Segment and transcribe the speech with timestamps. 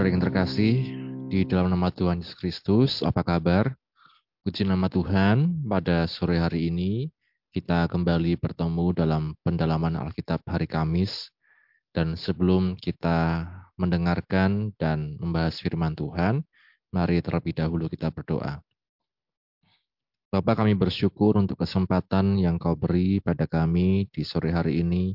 [0.00, 0.74] Ibu, sering terkasih
[1.28, 3.76] di dalam nama Tuhan Yesus Kristus, apa kabar?
[4.40, 7.12] Puji nama Tuhan, pada sore hari ini
[7.52, 11.28] kita kembali bertemu dalam pendalaman Alkitab hari Kamis.
[11.92, 13.44] Dan sebelum kita
[13.76, 16.48] mendengarkan dan membahas firman Tuhan,
[16.96, 18.56] mari terlebih dahulu kita berdoa.
[20.32, 25.12] Bapak kami bersyukur untuk kesempatan yang kau beri pada kami di sore hari ini,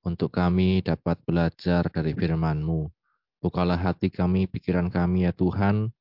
[0.00, 3.03] untuk kami dapat belajar dari firman-Mu.
[3.44, 5.92] Bukalah hati kami, pikiran kami ya Tuhan,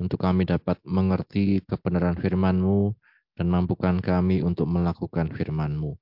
[0.00, 2.96] untuk kami dapat mengerti kebenaran firman-Mu
[3.36, 5.92] dan mampukan kami untuk melakukan firman-Mu.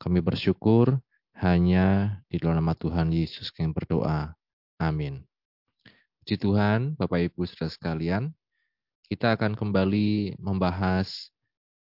[0.00, 0.96] Kami bersyukur
[1.36, 4.32] hanya di dalam nama Tuhan Yesus kami berdoa.
[4.80, 5.28] Amin.
[6.24, 8.32] Puji Tuhan, Bapak Ibu saudara sekalian,
[9.12, 11.28] kita akan kembali membahas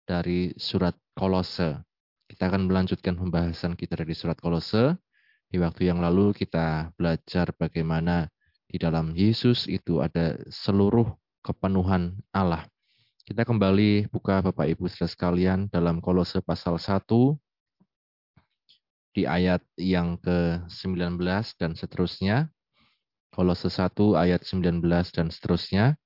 [0.03, 1.79] dari surat Kolose.
[2.27, 4.99] Kita akan melanjutkan pembahasan kita dari surat Kolose.
[5.47, 8.27] Di waktu yang lalu kita belajar bagaimana
[8.71, 11.11] di dalam Yesus itu ada seluruh
[11.43, 12.63] kepenuhan Allah.
[13.27, 17.03] Kita kembali buka Bapak Ibu saudara sekalian dalam Kolose pasal 1
[19.11, 21.19] di ayat yang ke-19
[21.59, 22.47] dan seterusnya.
[23.35, 24.79] Kolose 1 ayat 19
[25.11, 25.99] dan seterusnya.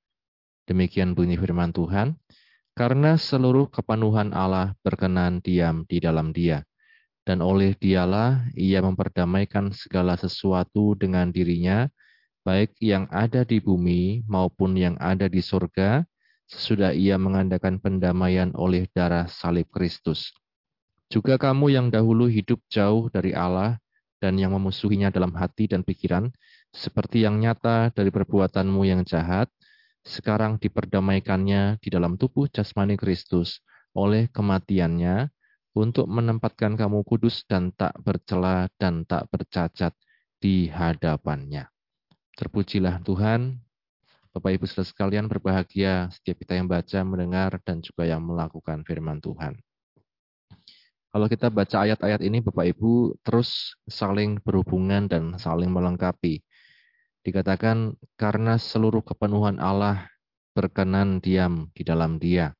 [0.65, 2.17] Demikian bunyi firman Tuhan.
[2.73, 6.65] Karena seluruh kepenuhan Allah berkenan diam di dalam dia.
[7.25, 11.89] Dan oleh dialah ia memperdamaikan segala sesuatu dengan dirinya,
[12.45, 16.05] baik yang ada di bumi maupun yang ada di surga,
[16.45, 20.29] sesudah ia mengadakan pendamaian oleh darah salib Kristus.
[21.09, 23.81] Juga kamu yang dahulu hidup jauh dari Allah
[24.21, 26.29] dan yang memusuhinya dalam hati dan pikiran,
[26.69, 29.49] seperti yang nyata dari perbuatanmu yang jahat,
[30.05, 33.59] sekarang diperdamaikannya di dalam tubuh jasmani Kristus
[33.97, 35.33] oleh kematiannya,
[35.75, 39.91] untuk menempatkan kamu kudus dan tak bercela dan tak bercacat
[40.39, 41.74] di hadapannya.
[42.35, 43.55] Terpujilah Tuhan.
[44.35, 49.23] Bapak Ibu saudara sekalian berbahagia setiap kita yang baca, mendengar, dan juga yang melakukan firman
[49.23, 49.55] Tuhan.
[51.15, 56.43] Kalau kita baca ayat-ayat ini, Bapak Ibu terus saling berhubungan dan saling melengkapi.
[57.23, 60.11] Dikatakan karena seluruh kepenuhan Allah
[60.51, 62.51] berkenan diam di dalam dia.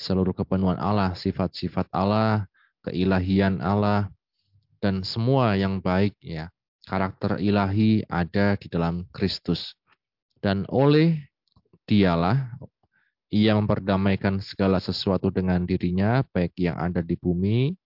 [0.00, 2.48] Seluruh kepenuhan Allah, sifat-sifat Allah,
[2.88, 4.08] keilahian Allah,
[4.80, 6.48] dan semua yang baik ya
[6.90, 9.78] karakter ilahi ada di dalam Kristus.
[10.42, 11.30] Dan oleh
[11.86, 12.50] dialah
[13.30, 17.78] ia memperdamaikan segala sesuatu dengan dirinya, baik yang ada di bumi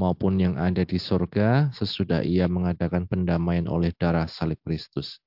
[0.00, 5.20] maupun yang ada di sorga, sesudah ia mengadakan pendamaian oleh darah salib Kristus.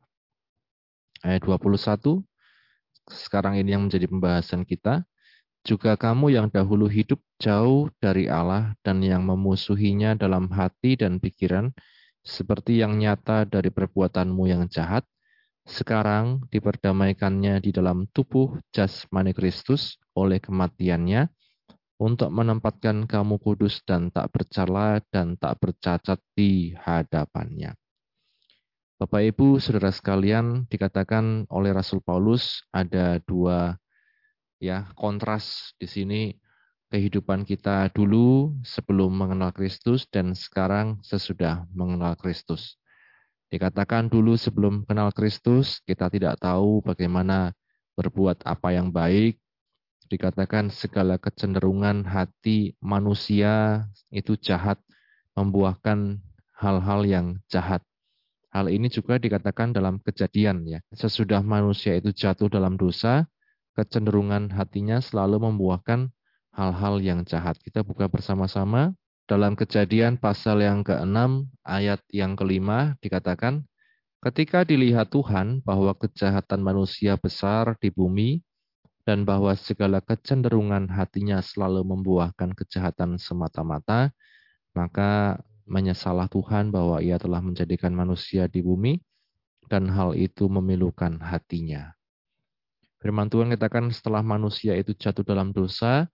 [1.22, 2.26] Ayat 21,
[3.10, 5.06] sekarang ini yang menjadi pembahasan kita.
[5.68, 11.76] Juga kamu yang dahulu hidup jauh dari Allah dan yang memusuhinya dalam hati dan pikiran,
[12.30, 15.02] seperti yang nyata dari perbuatanmu yang jahat,
[15.66, 21.26] sekarang diperdamaikannya di dalam tubuh jasmani Kristus oleh kematiannya,
[22.00, 27.76] untuk menempatkan kamu kudus dan tak bercela dan tak bercacat di hadapannya.
[28.96, 33.76] Bapak Ibu, saudara sekalian, dikatakan oleh Rasul Paulus ada dua
[34.60, 36.22] ya kontras di sini
[36.90, 42.76] kehidupan kita dulu sebelum mengenal Kristus dan sekarang sesudah mengenal Kristus.
[43.50, 47.54] Dikatakan dulu sebelum kenal Kristus, kita tidak tahu bagaimana
[47.98, 49.42] berbuat apa yang baik.
[50.10, 54.78] Dikatakan segala kecenderungan hati manusia itu jahat,
[55.38, 56.18] membuahkan
[56.58, 57.86] hal-hal yang jahat.
[58.50, 60.82] Hal ini juga dikatakan dalam kejadian ya.
[60.94, 63.30] Sesudah manusia itu jatuh dalam dosa,
[63.78, 66.10] kecenderungan hatinya selalu membuahkan
[66.60, 67.56] hal-hal yang jahat.
[67.64, 68.92] Kita buka bersama-sama
[69.32, 73.64] dalam kejadian pasal yang ke-6 ayat yang kelima dikatakan,
[74.20, 78.44] Ketika dilihat Tuhan bahwa kejahatan manusia besar di bumi
[79.08, 84.12] dan bahwa segala kecenderungan hatinya selalu membuahkan kejahatan semata-mata,
[84.76, 89.00] maka menyesalah Tuhan bahwa ia telah menjadikan manusia di bumi
[89.72, 91.96] dan hal itu memilukan hatinya.
[93.00, 96.12] Firman Tuhan katakan setelah manusia itu jatuh dalam dosa,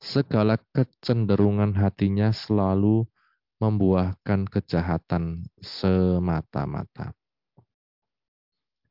[0.00, 3.08] segala kecenderungan hatinya selalu
[3.56, 7.16] membuahkan kejahatan semata-mata.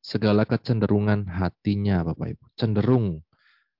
[0.01, 2.45] Segala kecenderungan hatinya, Bapak Ibu.
[2.53, 3.07] Cenderung.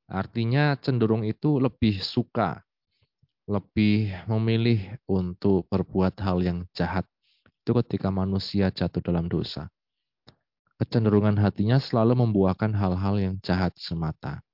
[0.10, 2.62] Artinya cenderung itu lebih suka,
[3.45, 7.06] lebih memilih untuk berbuat hal yang jahat.
[7.62, 9.69] Itu ketika manusia jatuh dalam dosa.
[10.81, 14.45] Kecenderungan hatinya selalu membuahkan hal-hal yang jahat semata.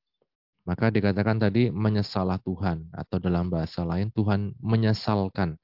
[0.62, 5.58] Maka dikatakan tadi menyesalah Tuhan atau dalam bahasa lain Tuhan menyesalkan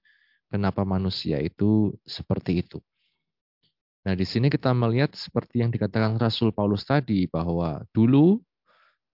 [0.49, 2.81] kenapa manusia itu seperti itu.
[4.07, 8.39] Nah, di sini kita melihat seperti yang dikatakan Rasul Paulus tadi bahwa dulu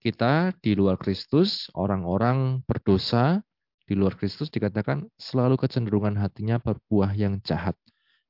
[0.04, 3.42] kita di luar Kristus, orang-orang berdosa
[3.90, 7.76] di luar Kristus dikatakan selalu kecenderungan hatinya berbuah yang jahat.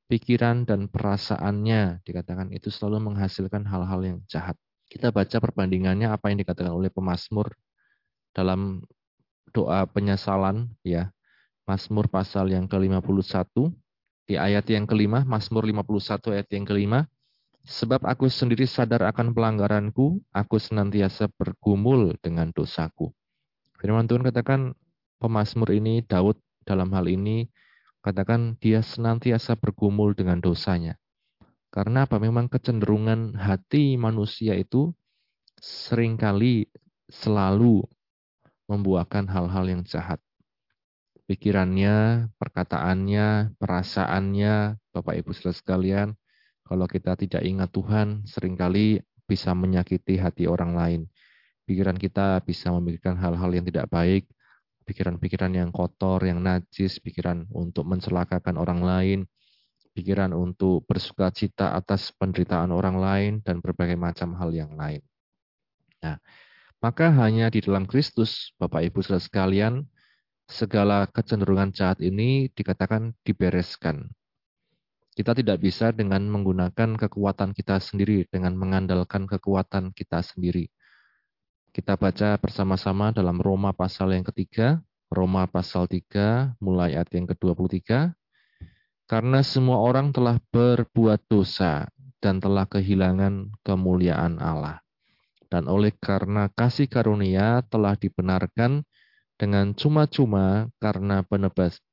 [0.07, 4.57] Pikiran dan perasaannya dikatakan itu selalu menghasilkan hal-hal yang jahat.
[4.94, 7.50] Kita baca perbandingannya apa yang dikatakan oleh pemazmur
[8.30, 8.86] dalam
[9.50, 11.10] doa penyesalan ya.
[11.63, 13.72] Mazmur pasal yang ke-51
[14.30, 17.07] di ayat yang kelima, Mazmur 51 ayat yang kelima,
[17.63, 23.16] Sebab aku sendiri sadar akan pelanggaranku, aku senantiasa bergumul dengan dosaku.
[23.80, 24.75] Firman Tuhan katakan,
[25.24, 26.36] pemazmur ini, Daud
[26.68, 27.48] dalam hal ini,
[28.04, 31.00] katakan dia senantiasa bergumul dengan dosanya.
[31.74, 32.22] Karena apa?
[32.22, 34.94] Memang kecenderungan hati manusia itu
[35.58, 36.70] sering kali
[37.10, 37.81] selalu
[38.70, 40.22] membuahkan hal-hal yang jahat
[41.28, 46.08] pikirannya, perkataannya, perasaannya, Bapak Ibu Saudara sekalian,
[46.62, 51.02] kalau kita tidak ingat Tuhan, sering kali bisa menyakiti hati orang lain.
[51.64, 54.28] Pikiran kita bisa memikirkan hal-hal yang tidak baik,
[54.84, 59.20] pikiran-pikiran yang kotor, yang najis, pikiran untuk mencelakakan orang lain,
[59.94, 65.00] pikiran untuk bersuka cita atas penderitaan orang lain, dan berbagai macam hal yang lain.
[66.04, 66.19] Nah,
[66.84, 69.88] maka hanya di dalam Kristus, Bapak Ibu Saudara sekalian,
[70.50, 74.12] segala kecenderungan jahat ini dikatakan dibereskan.
[75.13, 80.68] Kita tidak bisa dengan menggunakan kekuatan kita sendiri, dengan mengandalkan kekuatan kita sendiri.
[81.69, 84.81] Kita baca bersama-sama dalam Roma pasal yang ketiga,
[85.13, 88.10] Roma pasal 3, mulai ayat yang ke-23.
[89.13, 91.86] Karena semua orang telah berbuat dosa
[92.18, 94.81] dan telah kehilangan kemuliaan Allah.
[95.54, 98.81] Dan oleh karena kasih karunia telah dibenarkan
[99.38, 101.21] dengan cuma-cuma karena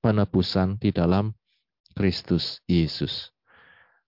[0.00, 1.36] penebusan di dalam
[1.92, 3.28] Kristus Yesus.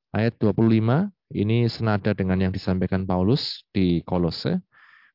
[0.09, 4.65] Ayat 25 ini senada dengan yang disampaikan Paulus di Kolose.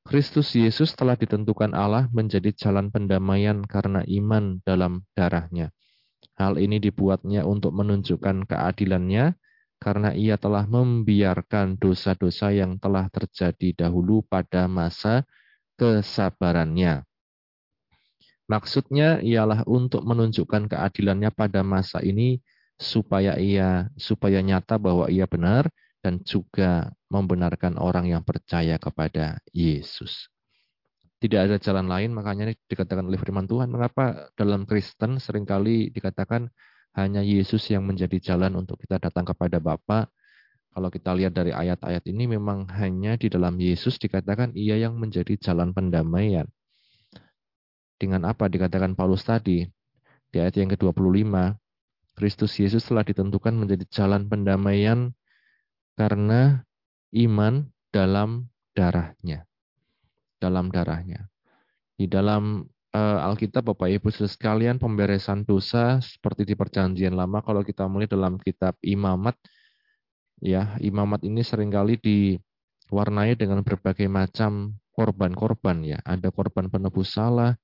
[0.05, 5.73] Kristus Yesus telah ditentukan Allah menjadi jalan pendamaian karena iman dalam darahnya.
[6.37, 9.33] Hal ini dibuatnya untuk menunjukkan keadilannya
[9.81, 15.25] karena ia telah membiarkan dosa-dosa yang telah terjadi dahulu pada masa
[15.81, 17.05] kesabarannya.
[18.47, 22.39] Maksudnya ialah untuk menunjukkan keadilannya pada masa ini
[22.77, 25.67] supaya ia supaya nyata bahwa ia benar
[26.05, 30.29] dan juga membenarkan orang yang percaya kepada Yesus.
[31.17, 36.45] Tidak ada jalan lain, makanya dikatakan oleh firman Tuhan, mengapa dalam Kristen sering kali dikatakan
[36.93, 40.05] hanya Yesus yang menjadi jalan untuk kita datang kepada Bapa.
[40.69, 45.33] Kalau kita lihat dari ayat-ayat ini memang hanya di dalam Yesus dikatakan ia yang menjadi
[45.41, 46.45] jalan pendamaian.
[47.97, 49.65] Dengan apa dikatakan Paulus tadi?
[50.29, 51.33] Di ayat yang ke-25
[52.13, 55.17] Kristus Yesus telah ditentukan menjadi jalan pendamaian
[55.97, 56.61] karena
[57.09, 59.49] iman dalam darahnya
[60.37, 61.27] dalam darahnya
[61.97, 67.89] di dalam uh, Alkitab Bapak Ibu sekalian pemberesan dosa seperti di perjanjian lama kalau kita
[67.89, 69.37] mulai dalam kitab Imamat
[70.41, 77.57] ya Imamat ini sering kali diwarnai dengan berbagai macam korban-korban ya ada korban penebus salah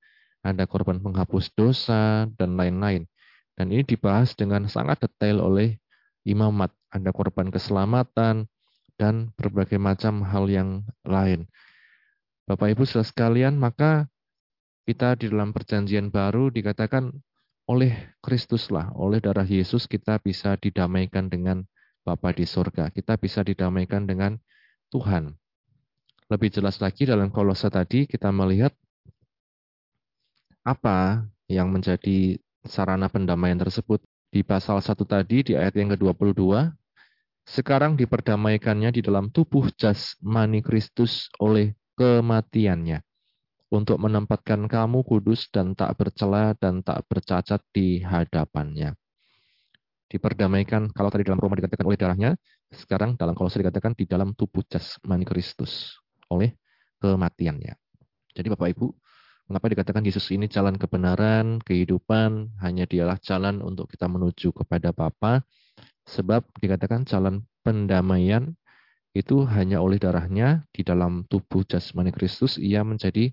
[0.43, 3.07] ada korban penghapus dosa, dan lain-lain.
[3.55, 5.79] Dan ini dibahas dengan sangat detail oleh
[6.27, 6.75] imamat.
[6.91, 8.45] Ada korban keselamatan,
[8.99, 10.69] dan berbagai macam hal yang
[11.07, 11.47] lain.
[12.43, 14.11] Bapak Ibu saudara sekalian, maka
[14.83, 17.07] kita di dalam perjanjian baru dikatakan
[17.71, 21.63] oleh Kristuslah, oleh darah Yesus kita bisa didamaikan dengan
[22.03, 22.91] Bapa di surga.
[22.91, 24.35] Kita bisa didamaikan dengan
[24.91, 25.31] Tuhan.
[26.27, 28.75] Lebih jelas lagi dalam kolose tadi kita melihat
[30.67, 32.35] apa yang menjadi
[32.67, 34.03] sarana pendamaian tersebut?
[34.33, 36.73] Di pasal 1 tadi, di ayat yang ke-22,
[37.47, 43.01] sekarang diperdamaikannya di dalam tubuh jasmani Kristus oleh kematiannya,
[43.73, 48.93] untuk menempatkan kamu kudus dan tak bercela dan tak bercacat di hadapannya.
[50.09, 52.31] Diperdamaikan, kalau tadi dalam Roma dikatakan oleh darahnya,
[52.69, 55.97] sekarang dalam Kolose dikatakan di dalam tubuh jasmani Kristus
[56.29, 56.53] oleh
[57.01, 57.73] kematiannya.
[58.33, 58.87] Jadi Bapak Ibu,
[59.43, 65.43] Mengapa dikatakan Yesus ini jalan kebenaran, kehidupan, hanya dialah jalan untuk kita menuju kepada Bapa.
[66.07, 68.55] Sebab dikatakan jalan pendamaian
[69.13, 73.29] itu hanya oleh darahnya di dalam tubuh jasmani Kristus ia menjadi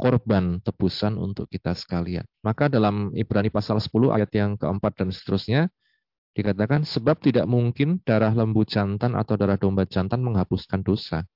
[0.00, 2.24] korban tebusan untuk kita sekalian.
[2.40, 5.68] Maka dalam Ibrani pasal 10 ayat yang keempat dan seterusnya
[6.32, 11.28] dikatakan sebab tidak mungkin darah lembu jantan atau darah domba jantan menghapuskan dosa.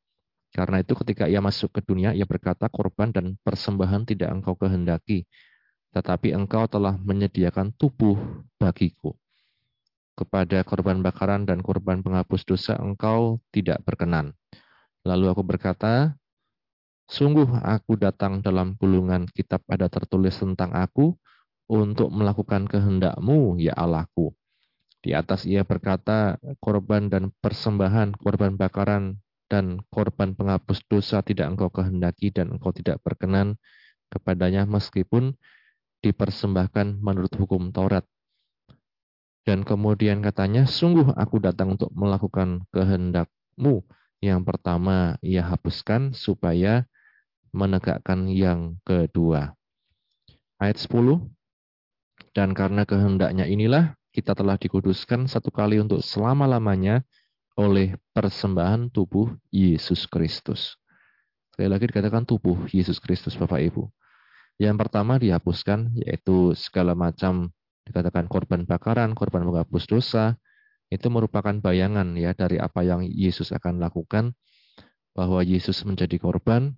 [0.55, 5.27] Karena itu ketika ia masuk ke dunia, ia berkata, korban dan persembahan tidak engkau kehendaki,
[5.91, 8.15] tetapi engkau telah menyediakan tubuh
[8.55, 9.19] bagiku.
[10.15, 14.35] Kepada korban bakaran dan korban penghapus dosa engkau tidak berkenan.
[15.05, 16.15] Lalu aku berkata,
[17.05, 21.13] Sungguh aku datang dalam gulungan kitab ada tertulis tentang aku
[21.69, 24.33] untuk melakukan kehendakmu, ya Allahku.
[25.05, 29.21] Di atas ia berkata, korban dan persembahan, korban bakaran,
[29.53, 33.61] dan korban penghapus dosa tidak engkau kehendaki dan engkau tidak berkenan
[34.09, 35.37] kepadanya meskipun
[36.01, 38.09] dipersembahkan menurut hukum Taurat.
[39.45, 43.85] Dan kemudian katanya, sungguh aku datang untuk melakukan kehendakmu.
[44.25, 46.89] Yang pertama ia hapuskan supaya
[47.53, 49.53] menegakkan yang kedua.
[50.57, 51.29] Ayat 10,
[52.35, 57.07] dan karena kehendaknya inilah kita telah dikuduskan satu kali untuk selama-lamanya
[57.55, 60.75] oleh persembahan tubuh Yesus Kristus.
[61.55, 63.87] Sekali lagi dikatakan tubuh Yesus Kristus Bapak Ibu.
[64.59, 70.37] Yang pertama dihapuskan yaitu segala macam dikatakan korban bakaran, korban menghapus dosa,
[70.89, 74.37] itu merupakan bayangan ya dari apa yang Yesus akan lakukan
[75.15, 76.75] bahwa Yesus menjadi korban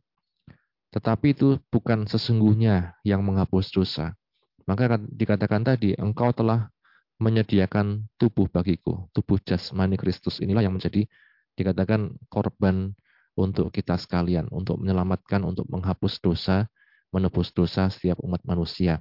[0.96, 4.16] tetapi itu bukan sesungguhnya yang menghapus dosa.
[4.64, 6.72] Maka dikatakan tadi engkau telah
[7.20, 11.04] menyediakan tubuh bagiku, tubuh jasmani Kristus inilah yang menjadi
[11.52, 12.96] dikatakan korban
[13.36, 16.64] untuk kita sekalian, untuk menyelamatkan, untuk menghapus dosa,
[17.12, 19.00] menebus dosa setiap umat manusia.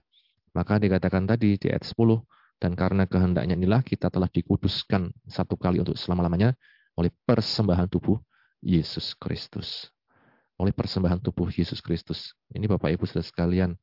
[0.56, 2.24] Maka dikatakan tadi di ayat 10,
[2.64, 6.56] dan karena kehendaknya inilah kita telah dikuduskan satu kali untuk selama-lamanya
[6.96, 8.16] oleh persembahan tubuh
[8.64, 9.92] Yesus Kristus.
[10.56, 12.32] Oleh persembahan tubuh Yesus Kristus.
[12.56, 13.76] Ini Bapak Ibu saudara sekalian,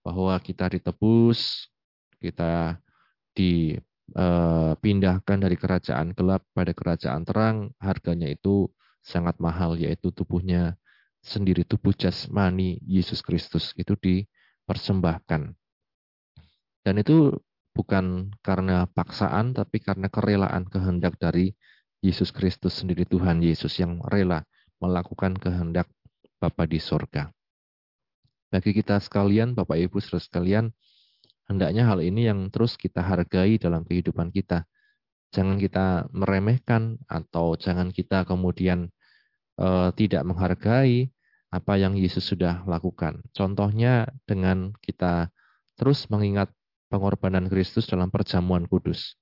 [0.00, 1.68] bahwa kita ditebus,
[2.16, 2.80] kita
[3.36, 8.72] dipindahkan dari kerajaan gelap pada kerajaan terang, harganya itu
[9.04, 10.80] sangat mahal, yaitu tubuhnya
[11.20, 15.52] sendiri, tubuh jasmani Yesus Kristus itu dipersembahkan.
[16.82, 17.30] Dan itu
[17.72, 21.54] bukan karena paksaan, tapi karena kerelaan kehendak dari
[22.02, 24.42] Yesus Kristus sendiri Tuhan Yesus yang rela
[24.82, 25.86] melakukan kehendak
[26.42, 27.30] Bapa di sorga.
[28.50, 30.74] Bagi kita sekalian, Bapak Ibu saudara sekalian,
[31.46, 34.66] hendaknya hal ini yang terus kita hargai dalam kehidupan kita.
[35.32, 38.92] Jangan kita meremehkan atau jangan kita kemudian
[39.56, 41.08] uh, tidak menghargai
[41.48, 43.24] apa yang Yesus sudah lakukan.
[43.32, 45.32] Contohnya dengan kita
[45.78, 46.52] terus mengingat
[46.92, 49.16] pengorbanan Kristus dalam perjamuan kudus.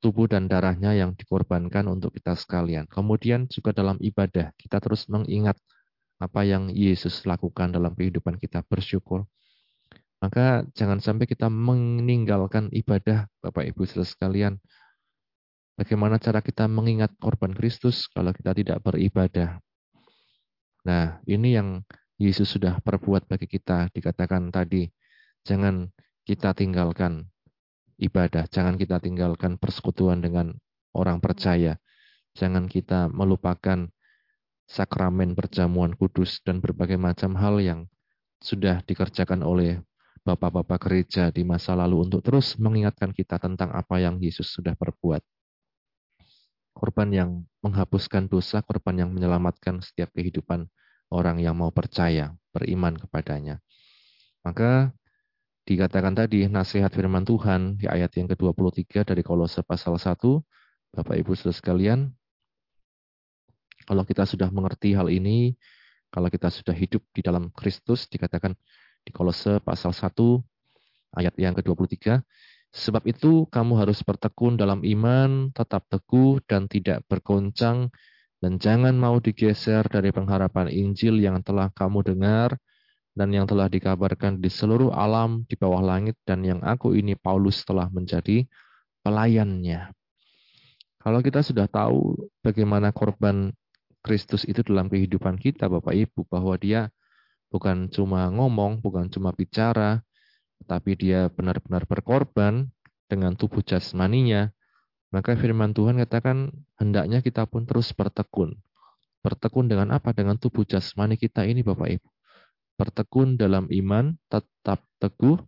[0.00, 2.88] Tubuh dan darahnya yang dikorbankan untuk kita sekalian.
[2.88, 5.60] Kemudian juga dalam ibadah, kita terus mengingat
[6.16, 9.28] apa yang Yesus lakukan dalam kehidupan kita, bersyukur.
[10.24, 14.54] Maka jangan sampai kita meninggalkan ibadah, Bapak Ibu saudara sekalian.
[15.74, 19.58] Bagaimana cara kita mengingat korban Kristus kalau kita tidak beribadah?
[20.86, 21.82] Nah, ini yang
[22.22, 24.86] Yesus sudah perbuat bagi kita, dikatakan tadi.
[25.42, 25.90] Jangan
[26.22, 27.26] kita tinggalkan
[27.98, 30.54] ibadah, jangan kita tinggalkan persekutuan dengan
[30.94, 31.78] orang percaya.
[32.32, 33.90] Jangan kita melupakan
[34.64, 37.80] sakramen perjamuan kudus dan berbagai macam hal yang
[38.40, 39.84] sudah dikerjakan oleh
[40.22, 45.20] bapak-bapak gereja di masa lalu untuk terus mengingatkan kita tentang apa yang Yesus sudah perbuat.
[46.72, 50.66] Korban yang menghapuskan dosa, korban yang menyelamatkan setiap kehidupan
[51.12, 53.60] orang yang mau percaya, beriman kepadanya.
[54.40, 54.96] Maka
[55.62, 60.18] dikatakan tadi nasihat firman Tuhan di ayat yang ke-23 dari Kolose pasal 1,
[60.92, 62.10] Bapak Ibu Saudara sekalian,
[63.86, 65.54] kalau kita sudah mengerti hal ini,
[66.10, 68.54] kalau kita sudah hidup di dalam Kristus, dikatakan
[69.02, 70.10] di Kolose pasal 1,
[71.18, 72.22] ayat yang ke-23,
[72.72, 77.92] Sebab itu kamu harus bertekun dalam iman, tetap teguh dan tidak bergoncang,
[78.40, 82.56] dan jangan mau digeser dari pengharapan Injil yang telah kamu dengar,
[83.12, 87.60] dan yang telah dikabarkan di seluruh alam di bawah langit dan yang aku ini Paulus
[87.68, 88.48] telah menjadi
[89.04, 89.92] pelayannya.
[91.02, 93.52] Kalau kita sudah tahu bagaimana korban
[94.00, 96.88] Kristus itu dalam kehidupan kita Bapak Ibu bahwa dia
[97.52, 100.00] bukan cuma ngomong, bukan cuma bicara,
[100.64, 102.70] tapi dia benar-benar berkorban
[103.10, 104.48] dengan tubuh jasmaninya,
[105.12, 106.48] maka firman Tuhan katakan
[106.80, 108.56] hendaknya kita pun terus bertekun.
[109.20, 110.16] Bertekun dengan apa?
[110.16, 112.11] Dengan tubuh jasmani kita ini Bapak Ibu
[112.76, 115.38] bertekun dalam iman, tetap teguh,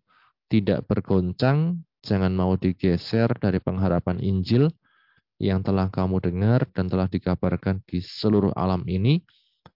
[0.52, 4.68] tidak bergoncang, jangan mau digeser dari pengharapan Injil
[5.42, 9.24] yang telah kamu dengar dan telah dikabarkan di seluruh alam ini,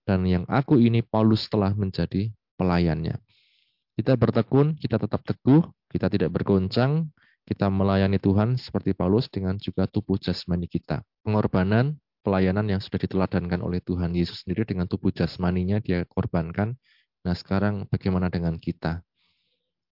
[0.06, 3.18] dan yang aku ini Paulus telah menjadi pelayannya.
[3.98, 7.10] Kita bertekun, kita tetap teguh, kita tidak bergoncang,
[7.42, 11.02] kita melayani Tuhan seperti Paulus dengan juga tubuh jasmani kita.
[11.24, 16.76] Pengorbanan, pelayanan yang sudah diteladankan oleh Tuhan Yesus sendiri dengan tubuh jasmaninya dia korbankan
[17.26, 19.02] Nah sekarang bagaimana dengan kita?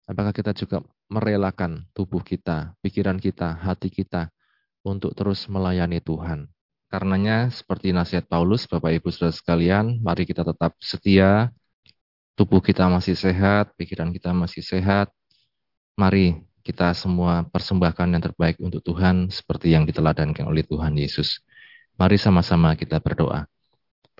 [0.06, 4.32] Apakah kita juga merelakan tubuh kita, pikiran kita, hati kita
[4.82, 6.50] untuk terus melayani Tuhan?
[6.92, 11.48] Karenanya, seperti nasihat Paulus, Bapak Ibu Saudara sekalian, mari kita tetap setia,
[12.36, 15.08] tubuh kita masih sehat, pikiran kita masih sehat.
[15.96, 21.40] Mari kita semua persembahkan yang terbaik untuk Tuhan seperti yang diteladankan oleh Tuhan Yesus.
[21.96, 23.51] Mari sama-sama kita berdoa.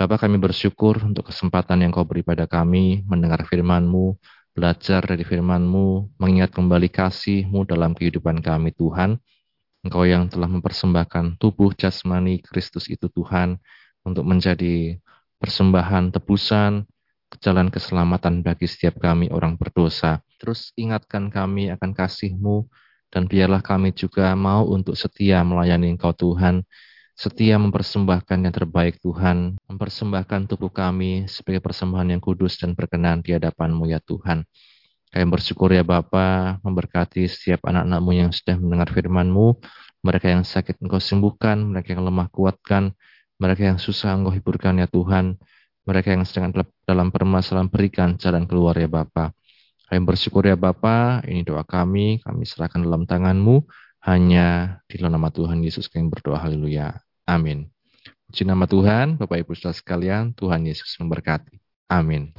[0.02, 4.18] Bapak kami bersyukur untuk kesempatan yang kau beri pada kami mendengar firman-Mu,
[4.50, 9.14] belajar dari firman-Mu, mengingat kembali kasih-Mu dalam kehidupan kami Tuhan.
[9.86, 13.62] Engkau yang telah mempersembahkan tubuh jasmani Kristus itu Tuhan
[14.02, 14.98] untuk menjadi
[15.38, 16.82] persembahan tebusan,
[17.38, 20.18] jalan keselamatan bagi setiap kami orang berdosa.
[20.42, 22.66] Terus ingatkan kami akan kasih-Mu
[23.06, 26.66] dan biarlah kami juga mau untuk setia melayani Engkau Tuhan,
[27.12, 33.36] setia mempersembahkan yang terbaik Tuhan, mempersembahkan tubuh kami sebagai persembahan yang kudus dan berkenan di
[33.36, 34.44] hadapan-Mu ya Tuhan.
[35.12, 39.60] Kami bersyukur ya Bapa, memberkati setiap anak-anakmu yang sudah mendengar firman-Mu,
[40.00, 42.96] mereka yang sakit Engkau sembuhkan, mereka yang lemah kuatkan,
[43.36, 45.36] mereka yang susah Engkau hiburkan ya Tuhan,
[45.84, 46.48] mereka yang sedang
[46.88, 49.36] dalam permasalahan berikan jalan keluar ya Bapa.
[49.92, 53.68] Kami bersyukur ya Bapa, ini doa kami, kami serahkan dalam tangan-Mu,
[54.02, 56.98] hanya di dalam nama Tuhan Yesus kami berdoa haleluya.
[57.22, 57.70] Amin.
[58.26, 61.62] Puji nama Tuhan, Bapak Ibu Saudara sekalian, Tuhan Yesus memberkati.
[61.86, 62.34] Amin.